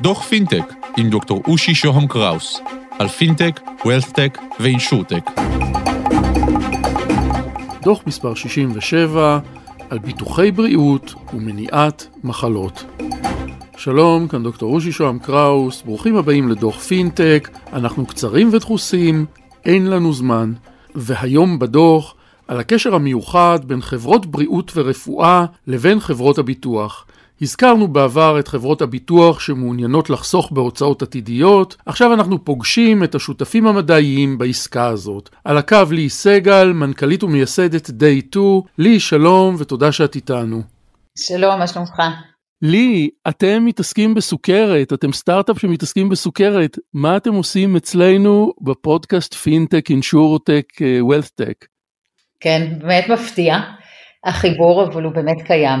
דוח 0.00 0.22
פינטק 0.22 0.74
עם 0.96 1.10
דוקטור 1.10 1.42
אושי 1.46 1.74
שוהם 1.74 2.06
קראוס 2.06 2.60
על 2.98 3.08
פינטק, 3.08 3.60
wealthtech 3.84 4.38
ו 4.60 4.66
insurtech. 4.66 5.30
דוח 7.82 8.00
מספר 8.06 8.34
67 8.34 9.38
על 9.90 9.98
ביטוחי 9.98 10.50
בריאות 10.50 11.14
ומניעת 11.34 12.08
מחלות. 12.24 12.84
שלום, 13.76 14.28
כאן 14.28 14.42
דוקטור 14.42 14.74
אושי 14.74 14.92
שוהם 14.92 15.18
קראוס, 15.18 15.82
ברוכים 15.82 16.16
הבאים 16.16 16.48
לדוח 16.48 16.78
פינטק, 16.78 17.48
אנחנו 17.72 18.06
קצרים 18.06 18.50
ודחוסים, 18.52 19.26
אין 19.64 19.86
לנו 19.86 20.12
זמן, 20.12 20.52
והיום 20.94 21.58
בדוח 21.58 22.14
על 22.48 22.60
הקשר 22.60 22.94
המיוחד 22.94 23.58
בין 23.64 23.80
חברות 23.80 24.26
בריאות 24.26 24.72
ורפואה 24.74 25.44
לבין 25.66 26.00
חברות 26.00 26.38
הביטוח. 26.38 27.06
הזכרנו 27.42 27.88
בעבר 27.88 28.40
את 28.40 28.48
חברות 28.48 28.82
הביטוח 28.82 29.40
שמעוניינות 29.40 30.10
לחסוך 30.10 30.52
בהוצאות 30.52 31.02
עתידיות, 31.02 31.76
עכשיו 31.86 32.14
אנחנו 32.14 32.44
פוגשים 32.44 33.04
את 33.04 33.14
השותפים 33.14 33.66
המדעיים 33.66 34.38
בעסקה 34.38 34.86
הזאת. 34.86 35.28
על 35.44 35.58
הקו 35.58 35.76
לי 35.90 36.08
סגל, 36.08 36.72
מנכ"לית 36.72 37.22
ומייסדת 37.22 37.86
Day 37.86 38.26
2, 38.30 38.60
לי 38.78 39.00
שלום 39.00 39.54
ותודה 39.58 39.92
שאת 39.92 40.14
איתנו. 40.14 40.62
שלום, 41.18 41.58
מה 41.58 41.66
שלומך? 41.66 42.02
לי, 42.62 43.10
אתם 43.28 43.64
מתעסקים 43.64 44.14
בסוכרת, 44.14 44.92
אתם 44.92 45.12
סטארט-אפ 45.12 45.58
שמתעסקים 45.60 46.08
בסוכרת, 46.08 46.78
מה 46.94 47.16
אתם 47.16 47.34
עושים 47.34 47.76
אצלנו 47.76 48.52
בפודקאסט 48.60 49.34
פינטק, 49.34 49.90
insurtech, 49.90 50.64
wealthtech? 51.00 51.64
כן, 52.40 52.78
באמת 52.80 53.08
מפתיע. 53.08 53.58
החיבור 54.24 54.84
אבל 54.84 55.04
הוא 55.04 55.12
באמת 55.12 55.42
קיים. 55.42 55.80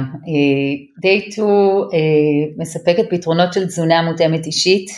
Day 1.06 1.32
2 1.32 1.46
מספקת 2.56 3.04
פתרונות 3.10 3.52
של 3.52 3.66
תזונה 3.66 4.02
מותאמת 4.02 4.46
אישית 4.46 4.90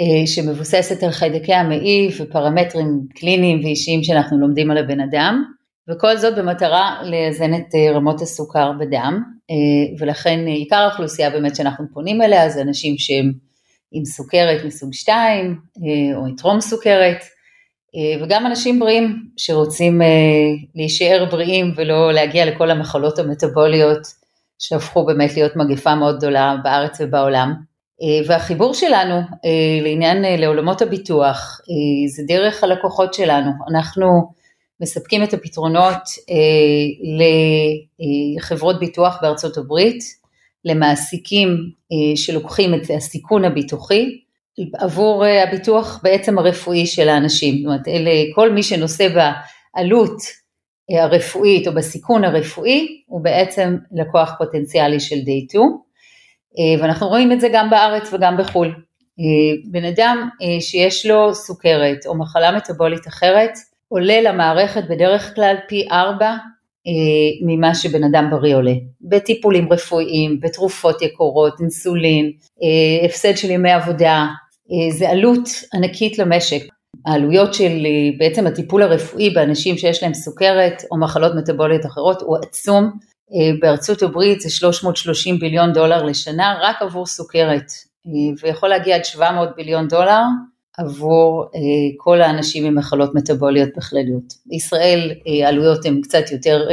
אה, 0.00 0.26
שמבוססת 0.26 1.02
על 1.02 1.10
חיידקי 1.10 1.54
המעי 1.54 2.08
ופרמטרים 2.18 3.00
קליניים 3.14 3.60
ואישיים 3.64 4.04
שאנחנו 4.04 4.38
לומדים 4.38 4.70
על 4.70 4.78
הבן 4.78 5.00
אדם 5.00 5.44
וכל 5.90 6.16
זאת 6.16 6.38
במטרה 6.38 7.02
לאזן 7.04 7.54
את 7.54 7.74
אה, 7.74 7.96
רמות 7.96 8.20
הסוכר 8.20 8.72
בדם 8.80 9.22
אה, 9.50 9.96
ולכן 9.98 10.46
עיקר 10.46 10.76
האוכלוסייה 10.76 11.30
באמת 11.30 11.56
שאנחנו 11.56 11.86
פונים 11.94 12.22
אליה 12.22 12.48
זה 12.48 12.62
אנשים 12.62 12.98
שהם 12.98 13.32
עם 13.92 14.04
סוכרת 14.04 14.64
מסוג 14.64 14.92
2 14.92 15.58
או 16.14 16.26
עם 16.26 16.34
טרום 16.36 16.60
סוכרת 16.60 17.16
אה, 17.16 17.35
וגם 18.22 18.46
אנשים 18.46 18.78
בריאים 18.78 19.26
שרוצים 19.36 20.02
אה, 20.02 20.06
להישאר 20.74 21.24
בריאים 21.30 21.72
ולא 21.76 22.12
להגיע 22.12 22.44
לכל 22.44 22.70
המחלות 22.70 23.18
המטבוליות 23.18 24.06
שהפכו 24.58 25.06
באמת 25.06 25.34
להיות 25.36 25.56
מגפה 25.56 25.94
מאוד 25.94 26.16
גדולה 26.16 26.56
בארץ 26.64 27.00
ובעולם. 27.00 27.54
אה, 28.02 28.28
והחיבור 28.28 28.74
שלנו 28.74 29.20
לעניין 29.82 30.40
לעולמות 30.40 30.82
הביטוח 30.82 31.60
זה 32.16 32.22
דרך 32.26 32.64
הלקוחות 32.64 33.14
שלנו, 33.14 33.50
אנחנו 33.70 34.06
מספקים 34.80 35.22
את 35.22 35.34
הפתרונות 35.34 36.02
לחברות 38.38 38.80
ביטוח 38.80 39.18
בארצות 39.22 39.58
הברית, 39.58 39.98
למעסיקים 40.64 41.56
שלוקחים 42.16 42.74
את 42.74 42.90
הסיכון 42.96 43.44
הביטוחי 43.44 44.25
עבור 44.78 45.26
אה, 45.26 45.42
הביטוח 45.42 46.00
בעצם 46.02 46.38
הרפואי 46.38 46.86
של 46.86 47.08
האנשים, 47.08 47.56
זאת 47.56 47.66
אומרת 47.66 47.88
אלה, 47.88 48.10
כל 48.34 48.52
מי 48.52 48.62
שנושא 48.62 49.08
בעלות 49.08 50.16
אה, 50.90 51.04
הרפואית 51.04 51.68
או 51.68 51.74
בסיכון 51.74 52.24
הרפואי 52.24 53.02
הוא 53.06 53.24
בעצם 53.24 53.76
לקוח 53.92 54.34
פוטנציאלי 54.38 55.00
של 55.00 55.16
day 55.16 55.48
2 55.48 55.62
אה, 56.58 56.82
ואנחנו 56.82 57.08
רואים 57.08 57.32
את 57.32 57.40
זה 57.40 57.48
גם 57.52 57.70
בארץ 57.70 58.12
וגם 58.12 58.36
בחו"ל. 58.36 58.74
בן 59.70 59.84
אדם 59.84 60.28
שיש 60.60 61.06
לו 61.06 61.34
סוכרת 61.34 62.06
או 62.06 62.18
מחלה 62.18 62.56
מטבולית 62.56 63.06
אחרת 63.08 63.50
עולה 63.88 64.20
למערכת 64.20 64.82
בדרך 64.88 65.34
כלל 65.34 65.56
פי 65.68 65.88
ארבע 65.92 66.36
ממה 67.46 67.74
שבן 67.74 68.04
אדם 68.04 68.30
בריא 68.30 68.56
עולה, 68.56 68.72
בטיפולים 69.00 69.72
רפואיים, 69.72 70.40
בתרופות 70.40 71.02
יקורות, 71.02 71.60
אינסולין, 71.60 72.32
הפסד 73.04 73.36
של 73.36 73.50
ימי 73.50 73.72
עבודה, 73.72 74.26
זה 74.90 75.10
עלות 75.10 75.48
ענקית 75.74 76.18
למשק. 76.18 76.62
העלויות 77.06 77.54
של 77.54 77.62
אה, 77.64 78.18
בעצם 78.18 78.46
הטיפול 78.46 78.82
הרפואי 78.82 79.30
באנשים 79.30 79.78
שיש 79.78 80.02
להם 80.02 80.14
סוכרת 80.14 80.82
או 80.90 81.00
מחלות 81.00 81.32
מטבוליות 81.34 81.86
אחרות 81.86 82.22
הוא 82.22 82.36
עצום. 82.42 82.84
אה, 83.32 83.56
בארצות 83.60 84.02
הברית 84.02 84.40
זה 84.40 84.50
330 84.50 85.38
ביליון 85.38 85.72
דולר 85.72 86.02
לשנה 86.02 86.58
רק 86.62 86.82
עבור 86.82 87.06
סוכרת 87.06 87.72
ויכול 88.42 88.68
להגיע 88.68 88.96
עד 88.96 89.04
700 89.04 89.48
ביליון 89.56 89.88
דולר 89.88 90.22
עבור 90.78 91.44
כל 91.96 92.20
האנשים 92.20 92.64
עם 92.64 92.78
מחלות 92.78 93.14
מטבוליות 93.14 93.68
בכלליות. 93.76 94.34
בישראל 94.46 95.12
העלויות 95.26 95.84
הן 95.84 96.00
קצת 96.00 96.30
יותר 96.32 96.68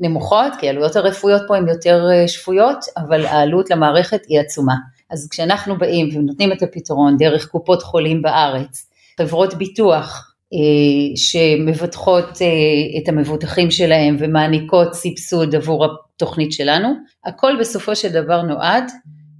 נמוכות 0.00 0.52
כי 0.60 0.66
העלויות 0.66 0.96
הרפואיות 0.96 1.42
פה 1.48 1.56
הן 1.56 1.68
יותר 1.68 2.06
שפויות 2.26 2.78
אבל 2.96 3.26
העלות 3.26 3.70
למערכת 3.70 4.20
היא 4.28 4.40
עצומה. 4.40 4.74
אז 5.10 5.28
כשאנחנו 5.30 5.78
באים 5.78 6.08
ונותנים 6.12 6.52
את 6.52 6.62
הפתרון 6.62 7.16
דרך 7.16 7.48
קופות 7.48 7.82
חולים 7.82 8.22
בארץ, 8.22 8.90
חברות 9.20 9.54
ביטוח 9.54 10.34
אה, 10.52 11.16
שמבטחות 11.16 12.42
אה, 12.42 13.02
את 13.02 13.08
המבוטחים 13.08 13.70
שלהם 13.70 14.16
ומעניקות 14.18 14.94
סבסוד 14.94 15.54
עבור 15.54 15.84
התוכנית 15.84 16.52
שלנו, 16.52 16.88
הכל 17.24 17.52
בסופו 17.60 17.96
של 17.96 18.08
דבר 18.08 18.42
נועד 18.42 18.84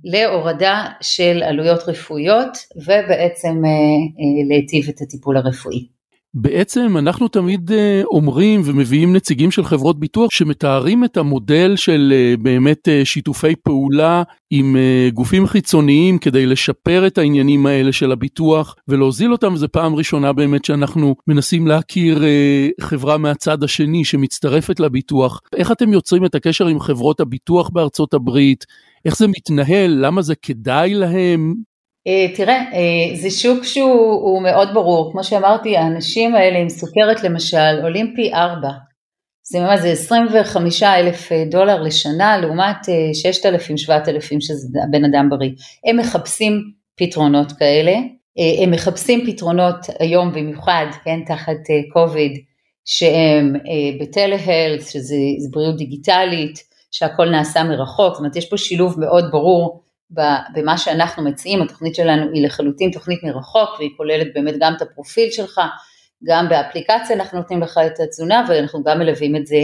להורדה 0.05 0.85
של 1.01 1.43
עלויות 1.43 1.83
רפואיות 1.89 2.59
ובעצם 2.77 3.63
אה, 3.65 4.49
להיטיב 4.49 4.89
את 4.89 5.01
הטיפול 5.01 5.37
הרפואי. 5.37 5.94
בעצם 6.37 6.97
אנחנו 6.99 7.29
תמיד 7.29 7.73
אה, 7.73 8.03
אומרים 8.05 8.61
ומביאים 8.65 9.13
נציגים 9.13 9.51
של 9.51 9.65
חברות 9.65 9.99
ביטוח 9.99 10.31
שמתארים 10.31 11.05
את 11.05 11.17
המודל 11.17 11.77
של 11.77 12.13
אה, 12.17 12.35
באמת 12.43 12.89
אה, 12.89 13.05
שיתופי 13.05 13.57
פעולה 13.57 14.23
עם 14.51 14.77
גופים 15.15 15.47
חיצוניים 15.47 16.19
כדי 16.19 16.47
לשפר 16.47 17.07
את 17.07 17.19
העניינים 17.19 17.67
האלה 17.67 17.93
של 17.93 18.13
הביטוח 18.13 18.75
ולהוזיל 18.89 19.33
אותם, 19.33 19.57
זו 19.57 19.69
פעם 19.73 19.95
ראשונה 19.95 20.33
באמת 20.33 20.65
שאנחנו 20.65 21.15
מנסים 21.27 21.67
להכיר 21.67 22.23
חברה 22.81 23.19
מהצד 23.19 23.63
השני 23.65 24.05
שמצטרפת 24.05 24.81
לביטוח. 24.81 25.41
איך 25.57 25.73
אתם 25.73 25.93
יוצרים 25.93 26.25
את 26.25 26.35
הקשר 26.35 26.67
עם 26.67 26.81
חברות 26.81 27.21
הביטוח 27.21 27.71
בארצות 27.71 28.15
הברית? 28.15 28.65
איך 29.05 29.17
זה 29.17 29.27
מתנהל? 29.29 29.91
למה 29.91 30.23
זה 30.23 30.35
כדאי 30.35 30.95
להם? 30.95 31.55
אה, 32.07 32.27
תראה, 32.35 32.55
אה, 32.55 33.17
זה 33.17 33.31
שוק 33.31 33.65
שהוא 33.65 34.43
מאוד 34.43 34.69
ברור, 34.75 35.13
כמו 35.13 35.25
שאמרתי, 35.25 35.77
האנשים 35.77 36.35
האלה 36.35 36.59
עם 36.59 36.69
סוכרת 36.69 37.23
למשל 37.23 37.83
עולים 37.83 38.13
פי 38.17 38.35
ארבע, 38.35 38.69
זה 39.51 39.61
ממש, 39.61 39.81
זה 39.81 39.93
25 39.93 40.83
אלף 40.83 41.33
אה, 41.33 41.45
דולר 41.51 41.83
לשנה 41.83 42.39
לעומת 42.39 42.77
6,000-7,000 43.87 44.37
שזה 44.41 44.79
בן 44.91 45.05
אדם 45.05 45.29
בריא. 45.31 45.51
הם 45.85 45.97
מחפשים 45.97 46.63
פתרונות 46.97 47.53
כאלה, 47.53 47.97
הם 48.63 48.71
מחפשים 48.71 49.27
פתרונות 49.27 49.77
היום 50.01 50.33
במיוחד, 50.33 50.87
כן, 51.05 51.21
תחת 51.27 51.57
קוביד, 51.93 52.45
שהם 52.85 53.53
בטלהלס, 54.01 54.91
שזה 54.93 55.17
בריאות 55.51 55.77
דיגיטלית, 55.77 56.59
שהכל 56.91 57.31
נעשה 57.31 57.65
מרחוק, 57.65 58.15
זאת 58.15 58.19
אומרת 58.19 58.37
יש 58.37 58.51
פה 58.51 58.57
שילוב 58.57 59.01
מאוד 59.01 59.25
ברור 59.31 59.84
במה 60.55 60.79
שאנחנו 60.79 61.25
מציעים, 61.25 61.63
התוכנית 61.63 61.95
שלנו 61.95 62.31
היא 62.33 62.47
לחלוטין 62.47 62.91
תוכנית 62.91 63.23
מרחוק 63.23 63.71
והיא 63.79 63.91
כוללת 63.97 64.27
באמת 64.35 64.55
גם 64.61 64.75
את 64.77 64.83
הפרופיל 64.83 65.31
שלך, 65.31 65.61
גם 66.25 66.49
באפליקציה 66.49 67.17
אנחנו 67.17 67.39
נותנים 67.39 67.61
לך 67.61 67.81
את 67.87 68.01
התזונה 68.01 68.45
ואנחנו 68.49 68.83
גם 68.85 68.99
מלווים 68.99 69.37
את 69.37 69.47
זה. 69.47 69.57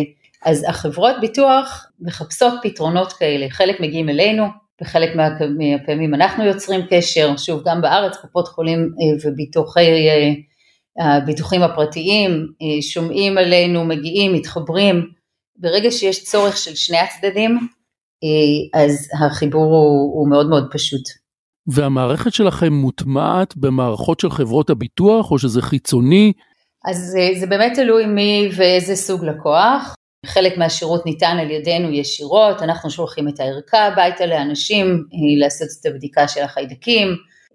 אז 0.44 0.64
החברות 0.68 1.16
ביטוח 1.20 1.86
מחפשות 2.00 2.54
פתרונות 2.62 3.12
כאלה, 3.12 3.46
חלק 3.50 3.80
מגיעים 3.80 4.08
אלינו, 4.08 4.44
בחלק 4.80 5.10
מהפעמים 5.58 6.14
אנחנו 6.14 6.44
יוצרים 6.44 6.80
קשר, 6.90 7.36
שוב 7.36 7.62
גם 7.64 7.82
בארץ 7.82 8.16
קופות 8.16 8.48
חולים 8.48 8.78
אה, 8.78 9.30
וביטוחי, 9.30 9.86
אה, 10.08 11.16
הביטוחים 11.16 11.62
הפרטיים 11.62 12.46
אה, 12.62 12.82
שומעים 12.82 13.38
עלינו, 13.38 13.84
מגיעים, 13.84 14.32
מתחברים, 14.32 15.10
ברגע 15.56 15.90
שיש 15.90 16.24
צורך 16.24 16.56
של 16.56 16.74
שני 16.74 16.98
הצדדים, 16.98 17.58
אז 18.74 19.08
החיבור 19.20 19.64
הוא, 19.64 20.20
הוא 20.20 20.30
מאוד 20.30 20.48
מאוד 20.48 20.68
פשוט. 20.72 21.02
והמערכת 21.66 22.32
שלכם 22.32 22.72
מוטמעת 22.72 23.56
במערכות 23.56 24.20
של 24.20 24.30
חברות 24.30 24.70
הביטוח 24.70 25.30
או 25.30 25.38
שזה 25.38 25.62
חיצוני? 25.62 26.32
אז 26.84 26.96
זה, 26.96 27.40
זה 27.40 27.46
באמת 27.46 27.72
תלוי 27.74 28.06
מי 28.06 28.48
ואיזה 28.56 28.96
סוג 28.96 29.24
לקוח. 29.24 29.94
חלק 30.26 30.58
מהשירות 30.58 31.06
ניתן 31.06 31.36
על 31.40 31.50
ידינו 31.50 31.90
ישירות, 31.90 32.62
אנחנו 32.62 32.90
שולחים 32.90 33.28
את 33.28 33.40
הערכה 33.40 33.86
הביתה 33.86 34.26
לאנשים 34.26 34.86
אה, 34.86 35.44
לעשות 35.44 35.68
את 35.80 35.86
הבדיקה 35.86 36.28
של 36.28 36.42
החיידקים, 36.42 37.08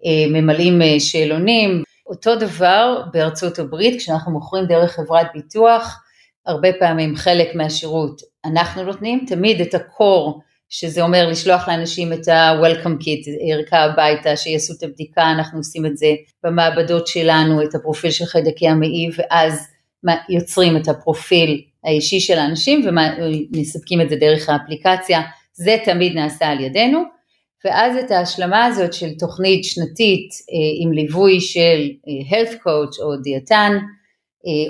אה, 0.06 0.40
ממלאים 0.40 0.80
שאלונים. 0.98 1.82
אותו 2.06 2.36
דבר 2.36 3.02
בארצות 3.12 3.58
הברית, 3.58 3.98
כשאנחנו 4.00 4.32
מוכרים 4.32 4.64
דרך 4.64 4.92
חברת 4.92 5.26
ביטוח, 5.34 6.02
הרבה 6.46 6.68
פעמים 6.78 7.16
חלק 7.16 7.48
מהשירות 7.54 8.20
אנחנו 8.44 8.82
נותנים, 8.82 9.24
תמיד 9.28 9.60
את 9.60 9.74
הקור 9.74 10.40
שזה 10.68 11.02
אומר 11.02 11.28
לשלוח 11.28 11.68
לאנשים 11.68 12.12
את 12.12 12.28
ה-Welcome 12.28 13.02
Kit, 13.02 13.30
ערכה 13.40 13.78
הביתה, 13.78 14.36
שיעשו 14.36 14.74
את 14.78 14.82
הבדיקה, 14.82 15.30
אנחנו 15.30 15.58
עושים 15.58 15.86
את 15.86 15.96
זה 15.96 16.14
במעבדות 16.44 17.06
שלנו, 17.06 17.62
את 17.62 17.74
הפרופיל 17.74 18.10
של 18.10 18.24
חיידקי 18.24 18.68
המעי, 18.68 19.08
ואז 19.18 19.68
יוצרים 20.28 20.76
את 20.76 20.88
הפרופיל 20.88 21.62
האישי 21.84 22.20
של 22.20 22.38
האנשים 22.38 22.86
ומספקים 22.86 24.00
את 24.00 24.08
זה 24.08 24.16
דרך 24.16 24.48
האפליקציה, 24.48 25.20
זה 25.52 25.76
תמיד 25.84 26.14
נעשה 26.14 26.46
על 26.46 26.60
ידינו, 26.60 27.02
ואז 27.64 27.96
את 27.96 28.10
ההשלמה 28.10 28.64
הזאת 28.64 28.92
של 28.92 29.14
תוכנית 29.18 29.64
שנתית 29.64 30.28
אה, 30.30 30.84
עם 30.84 30.92
ליווי 30.92 31.40
של 31.40 31.90
אה, 32.08 32.38
health 32.38 32.54
coach 32.54 33.02
או 33.02 33.16
דיאטן, 33.22 33.78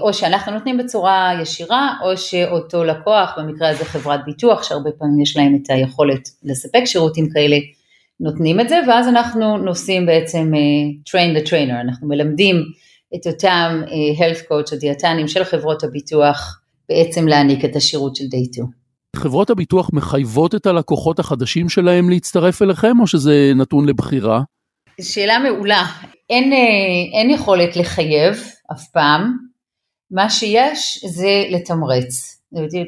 או 0.01 0.15
שאנחנו 0.15 0.53
נותנים 0.53 0.79
בצורה 0.79 1.33
ישירה, 1.43 1.95
או 2.03 2.17
שאותו 2.17 2.85
לקוח, 2.85 3.35
במקרה 3.39 3.69
הזה 3.69 3.85
חברת 3.85 4.21
ביטוח, 4.25 4.63
שהרבה 4.63 4.91
פעמים 4.99 5.21
יש 5.21 5.37
להם 5.37 5.59
את 5.63 5.71
היכולת 5.71 6.29
לספק 6.45 6.83
שירותים 6.85 7.29
כאלה, 7.35 7.57
נותנים 8.21 8.61
את 8.61 8.69
זה, 8.69 8.81
ואז 8.89 9.09
אנחנו 9.09 9.57
נושאים 9.57 10.07
בעצם 10.07 10.53
train 11.09 11.39
the 11.39 11.49
trainer, 11.49 11.81
אנחנו 11.81 12.09
מלמדים 12.09 12.57
את 13.15 13.27
אותם 13.27 13.83
health 14.19 14.43
coach 14.43 14.73
או 14.73 14.79
דיאטנים 14.81 15.29
של 15.29 15.45
חברות 15.45 15.85
הביטוח 15.85 16.61
בעצם 16.89 17.29
להעניק 17.29 17.65
את 17.65 17.77
השירות 17.77 18.17
של 18.17 18.25
day 18.25 18.53
2. 18.53 18.67
חברות 19.17 19.51
הביטוח 19.51 19.91
מחייבות 19.93 20.55
את 20.55 20.67
הלקוחות 20.67 21.19
החדשים 21.19 21.69
שלהם 21.69 22.11
להצטרף 22.11 22.63
אליכם, 22.63 23.01
או 23.01 23.07
שזה 23.07 23.53
נתון 23.57 23.89
לבחירה? 23.89 24.41
שאלה 25.01 25.39
מעולה. 25.39 25.85
אין, 26.31 26.53
אין 27.13 27.31
יכולת 27.31 27.77
לחייב 27.77 28.35
אף 28.73 28.89
פעם, 28.93 29.37
מה 30.11 30.31
שיש 30.31 31.05
זה 31.05 31.45
לתמרץ. 31.51 32.37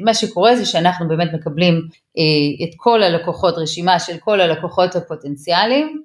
מה 0.00 0.14
שקורה 0.14 0.56
זה 0.56 0.66
שאנחנו 0.66 1.08
באמת 1.08 1.28
מקבלים 1.34 1.74
אה, 2.18 2.66
את 2.66 2.74
כל 2.76 3.02
הלקוחות, 3.02 3.54
רשימה 3.58 4.00
של 4.00 4.16
כל 4.16 4.40
הלקוחות 4.40 4.96
הפוטנציאליים, 4.96 6.02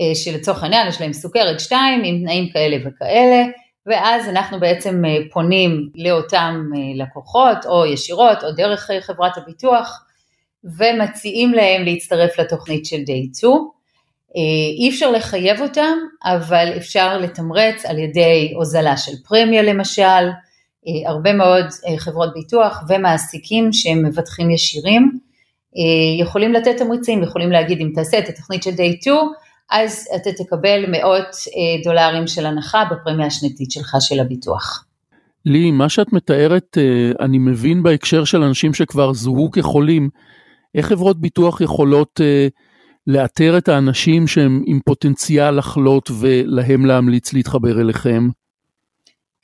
אה, 0.00 0.14
שלצורך 0.14 0.62
העניין 0.62 0.88
יש 0.88 1.00
להם 1.00 1.12
סוכרת 1.12 1.60
2 1.60 2.02
עם 2.04 2.20
תנאים 2.20 2.48
כאלה 2.52 2.76
וכאלה, 2.76 3.44
ואז 3.86 4.28
אנחנו 4.28 4.60
בעצם 4.60 5.04
אה, 5.04 5.16
פונים 5.32 5.90
לאותם 5.96 6.70
לקוחות 6.94 7.66
או 7.66 7.86
ישירות 7.86 8.44
או 8.44 8.52
דרך 8.52 8.90
חברת 9.00 9.38
הביטוח 9.38 10.04
ומציעים 10.64 11.52
להם 11.52 11.84
להצטרף 11.84 12.38
לתוכנית 12.38 12.86
של 12.86 12.96
Day 12.96 13.36
2. 13.38 13.52
אי 14.78 14.90
אפשר 14.90 15.10
לחייב 15.10 15.60
אותם, 15.60 15.98
אבל 16.24 16.72
אפשר 16.76 17.18
לתמרץ 17.18 17.86
על 17.86 17.98
ידי 17.98 18.52
הוזלה 18.56 18.96
של 18.96 19.12
פרמיה 19.28 19.62
למשל, 19.62 20.30
הרבה 21.06 21.32
מאוד 21.32 21.64
חברות 21.98 22.34
ביטוח 22.34 22.82
ומעסיקים 22.88 23.72
שהם 23.72 24.06
מבטחים 24.06 24.50
ישירים 24.50 25.18
יכולים 26.20 26.52
לתת 26.52 26.76
תמריצים, 26.78 27.22
יכולים 27.22 27.50
להגיד 27.50 27.80
אם 27.80 27.90
תעשה 27.94 28.18
את 28.18 28.28
התוכנית 28.28 28.62
של 28.62 28.70
Day 28.70 29.00
2 29.00 29.16
אז 29.70 30.08
אתה 30.16 30.30
תקבל 30.32 30.84
מאות 30.88 31.24
אה, 31.24 31.82
דולרים 31.84 32.26
של 32.26 32.46
הנחה 32.46 32.84
בפרמיה 32.90 33.26
השנתית 33.26 33.70
שלך 33.70 33.96
של 34.00 34.20
הביטוח. 34.20 34.84
לי, 35.46 35.70
מה 35.70 35.88
שאת 35.88 36.12
מתארת, 36.12 36.78
אה, 36.78 37.24
אני 37.24 37.38
מבין 37.38 37.82
בהקשר 37.82 38.24
של 38.24 38.42
אנשים 38.42 38.74
שכבר 38.74 39.12
זוהו 39.12 39.50
כחולים, 39.50 40.08
איך 40.74 40.86
חברות 40.86 41.20
ביטוח 41.20 41.60
יכולות 41.60 42.20
אה, 42.20 42.48
לאתר 43.06 43.58
את 43.58 43.68
האנשים 43.68 44.26
שהם 44.26 44.62
עם 44.66 44.80
פוטנציאל 44.84 45.58
לחלות 45.58 46.10
ולהם 46.20 46.86
להמליץ 46.86 47.32
להתחבר 47.32 47.80
אליכם? 47.80 48.28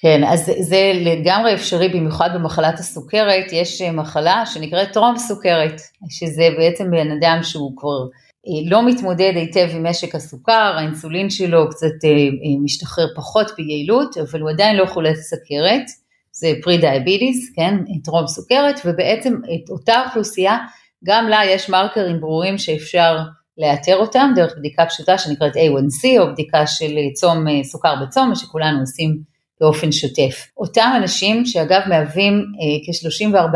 כן, 0.03 0.25
אז 0.25 0.51
זה 0.61 0.93
לגמרי 0.95 1.55
אפשרי, 1.55 1.89
במיוחד 1.89 2.31
במחלת 2.35 2.79
הסוכרת, 2.79 3.53
יש 3.53 3.83
מחלה 3.83 4.47
שנקראת 4.47 4.93
טרום 4.93 5.19
סוכרת, 5.19 5.81
שזה 6.11 6.49
בעצם 6.59 6.91
בן 6.91 7.11
אדם 7.11 7.39
שהוא 7.43 7.77
כבר 7.77 8.07
אה, 8.49 8.71
לא 8.71 8.87
מתמודד 8.87 9.33
היטב 9.35 9.69
עם 9.73 9.87
משק 9.87 10.15
הסוכר, 10.15 10.73
האינסולין 10.77 11.31
שלו 11.31 11.71
קצת 11.71 12.05
אה, 12.05 12.11
אה, 12.11 12.61
משתחרר 12.65 13.07
פחות 13.17 13.51
ביעילות, 13.57 14.17
אבל 14.17 14.41
הוא 14.41 14.51
עדיין 14.51 14.77
לא 14.77 14.87
חולה 14.87 15.15
סכרת, 15.15 15.85
זה 16.33 16.53
פרי 16.63 16.79
דיאביטיס, 16.79 17.53
כן, 17.57 17.77
טרום 18.05 18.27
סוכרת, 18.27 18.81
ובעצם 18.85 19.35
את 19.35 19.71
אותה 19.71 20.03
אוכלוסייה, 20.07 20.59
גם 21.05 21.29
לה 21.29 21.41
יש 21.47 21.71
מרקרים 21.71 22.21
ברורים 22.21 22.59
שאפשר 22.59 23.19
לאתר 23.59 23.97
אותם 23.97 24.33
דרך 24.37 24.55
בדיקה 24.59 24.87
פשוטה 24.87 25.19
שנקראת 25.19 25.53
A1C, 25.57 26.21
או 26.21 26.33
בדיקה 26.33 26.67
של 26.67 26.97
צום, 27.15 27.63
סוכר 27.63 27.95
בצום, 28.03 28.35
שכולנו 28.35 28.81
עושים 28.81 29.30
באופן 29.61 29.93
שוטף. 29.93 30.47
אותם 30.57 30.93
אנשים 30.97 31.47
שאגב 31.47 31.81
מהווים 31.89 32.45
כ-34% 32.87 33.55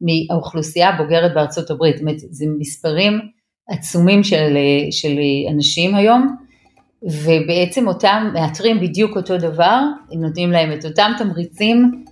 מהאוכלוסייה 0.00 0.88
הבוגרת 0.88 1.34
בארצות 1.34 1.70
הברית, 1.70 1.96
זאת 1.96 2.02
אומרת 2.02 2.18
זה 2.18 2.44
מספרים 2.58 3.20
עצומים 3.68 4.24
של, 4.24 4.56
של 4.90 5.18
אנשים 5.50 5.94
היום, 5.94 6.36
ובעצם 7.02 7.88
אותם 7.88 8.30
מאתרים 8.34 8.80
בדיוק 8.80 9.16
אותו 9.16 9.38
דבר, 9.38 9.80
נותנים 10.12 10.50
להם 10.50 10.72
את 10.72 10.84
אותם 10.84 11.12
תמריצים, 11.18 12.04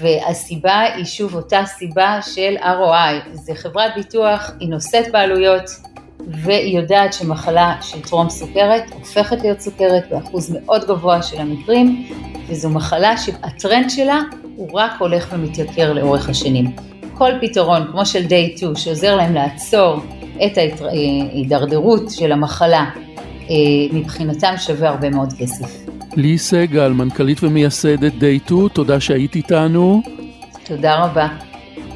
והסיבה 0.00 0.80
היא 0.80 1.04
שוב 1.04 1.34
אותה 1.34 1.62
סיבה 1.66 2.18
של 2.22 2.54
ROI, 2.60 3.28
זה 3.32 3.54
חברת 3.54 3.92
ביטוח, 3.96 4.50
היא 4.60 4.68
נושאת 4.68 5.12
בעלויות, 5.12 5.64
והיא 6.28 6.78
יודעת 6.78 7.12
שמחלה 7.12 7.74
של 7.82 8.00
טרום 8.00 8.30
סוכרת 8.30 8.82
הופכת 8.94 9.40
להיות 9.42 9.60
סוכרת 9.60 10.04
באחוז 10.10 10.50
מאוד 10.50 10.84
גבוה 10.84 11.22
של 11.22 11.40
המקרים, 11.40 12.06
וזו 12.48 12.70
מחלה 12.70 13.16
שהטרנד 13.16 13.90
שלה 13.90 14.20
הוא 14.56 14.68
רק 14.72 14.92
הולך 14.98 15.28
ומתייקר 15.32 15.92
לאורך 15.92 16.28
השנים. 16.28 16.66
כל 17.14 17.32
פתרון, 17.40 17.86
כמו 17.92 18.06
של 18.06 18.24
day 18.24 18.56
2, 18.56 18.76
שעוזר 18.76 19.16
להם 19.16 19.34
לעצור 19.34 20.00
את 20.46 20.58
ההידרדרות 20.80 22.10
של 22.10 22.32
המחלה, 22.32 22.84
אה, 23.50 23.54
מבחינתם 23.92 24.54
שווה 24.58 24.88
הרבה 24.88 25.10
מאוד 25.10 25.32
כסף. 25.38 25.90
לי 26.16 26.38
סגל, 26.38 26.88
מנכ"לית 26.88 27.44
ומייסדת 27.44 28.12
Day 28.12 28.46
2, 28.46 28.68
תודה 28.68 29.00
שהיית 29.00 29.34
איתנו. 29.34 30.02
תודה 30.64 31.04
רבה. 31.04 31.28